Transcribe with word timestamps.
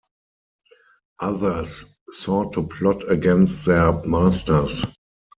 Others 1.19 1.85
sought 2.11 2.53
to 2.53 2.63
plot 2.63 3.07
against 3.11 3.65
their 3.65 3.93
masters. 4.07 4.83